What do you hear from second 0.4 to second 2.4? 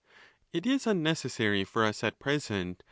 it is unnecessary for us at